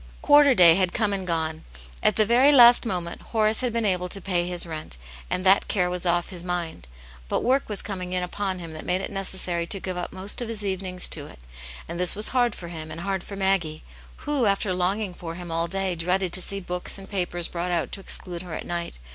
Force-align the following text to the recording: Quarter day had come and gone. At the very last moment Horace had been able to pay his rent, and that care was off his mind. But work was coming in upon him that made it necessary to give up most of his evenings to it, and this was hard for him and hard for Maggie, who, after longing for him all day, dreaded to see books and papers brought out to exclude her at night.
Quarter 0.23 0.55
day 0.55 0.73
had 0.73 0.93
come 0.93 1.13
and 1.13 1.27
gone. 1.27 1.63
At 2.01 2.15
the 2.15 2.25
very 2.25 2.51
last 2.51 2.87
moment 2.87 3.21
Horace 3.21 3.61
had 3.61 3.71
been 3.71 3.85
able 3.85 4.09
to 4.09 4.19
pay 4.19 4.47
his 4.47 4.65
rent, 4.65 4.97
and 5.29 5.45
that 5.45 5.67
care 5.67 5.91
was 5.91 6.07
off 6.07 6.29
his 6.31 6.43
mind. 6.43 6.87
But 7.29 7.43
work 7.43 7.69
was 7.69 7.83
coming 7.83 8.11
in 8.11 8.23
upon 8.23 8.57
him 8.57 8.73
that 8.73 8.83
made 8.83 9.01
it 9.01 9.11
necessary 9.11 9.67
to 9.67 9.79
give 9.79 9.97
up 9.97 10.11
most 10.11 10.41
of 10.41 10.49
his 10.49 10.65
evenings 10.65 11.07
to 11.09 11.27
it, 11.27 11.37
and 11.87 11.99
this 11.99 12.15
was 12.15 12.29
hard 12.29 12.55
for 12.55 12.69
him 12.69 12.89
and 12.89 13.01
hard 13.01 13.23
for 13.23 13.35
Maggie, 13.35 13.83
who, 14.25 14.47
after 14.47 14.73
longing 14.73 15.13
for 15.13 15.35
him 15.35 15.51
all 15.51 15.67
day, 15.67 15.93
dreaded 15.93 16.33
to 16.33 16.41
see 16.41 16.59
books 16.59 16.97
and 16.97 17.07
papers 17.07 17.47
brought 17.47 17.69
out 17.69 17.91
to 17.91 17.99
exclude 17.99 18.41
her 18.41 18.55
at 18.55 18.65
night. 18.65 18.97